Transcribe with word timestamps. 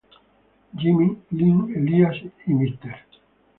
Jimmy, 0.75 1.15
Lynn, 1.31 1.75
Elías 1.75 2.15
y 2.47 2.53
Mr. 2.55 2.95